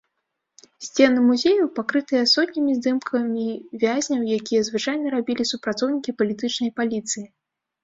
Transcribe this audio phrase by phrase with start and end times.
[0.85, 3.45] Сцены музею пакрытыя сотнямі здымкамі
[3.85, 7.25] вязняў, якія звычайна рабілі супрацоўнікі палітычнай паліцыі.